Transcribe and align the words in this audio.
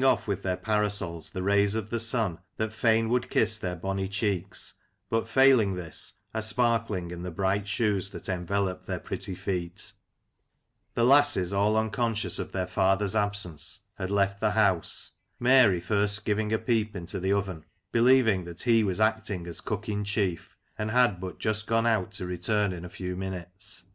105 0.00 0.16
off 0.22 0.28
with 0.28 0.42
their 0.44 0.56
parasols 0.56 1.30
the 1.32 1.42
rays 1.42 1.74
of 1.74 1.90
the 1.90 1.98
sun 1.98 2.38
that 2.56 2.70
fain 2.70 3.08
would 3.08 3.28
kiss 3.28 3.58
their 3.58 3.74
bonnie 3.74 4.06
cheeks, 4.06 4.74
but 5.10 5.28
failing 5.28 5.74
this, 5.74 6.12
are 6.32 6.40
sparkling 6.40 7.10
in 7.10 7.24
the 7.24 7.32
bright 7.32 7.66
shoes 7.66 8.10
that 8.12 8.28
envelope 8.28 8.86
their 8.86 9.00
pretty 9.00 9.34
feet 9.34 9.94
The 10.94 11.02
lasses, 11.02 11.52
all 11.52 11.76
unconscious 11.76 12.38
of 12.38 12.52
their 12.52 12.68
father's 12.68 13.16
absence, 13.16 13.80
had 13.96 14.08
left 14.12 14.38
the 14.38 14.52
house— 14.52 15.14
Mary 15.40 15.80
first 15.80 16.24
giving 16.24 16.52
a 16.52 16.58
peep 16.60 16.94
into 16.94 17.18
the 17.18 17.32
oven— 17.32 17.64
believing 17.90 18.44
that 18.44 18.62
he 18.62 18.84
was 18.84 19.00
acting 19.00 19.48
as 19.48 19.60
cook 19.60 19.88
in 19.88 20.04
chief, 20.04 20.56
and 20.78 20.92
had 20.92 21.18
but 21.20 21.40
just 21.40 21.66
gone 21.66 21.88
out 21.88 22.12
to 22.12 22.24
return 22.24 22.72
in 22.72 22.84
a 22.84 22.88
few 22.88 23.16
minutes. 23.16 23.86